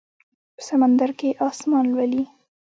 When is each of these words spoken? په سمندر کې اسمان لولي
په 0.55 0.61
سمندر 0.69 1.09
کې 1.19 1.29
اسمان 1.47 1.85
لولي 1.93 2.25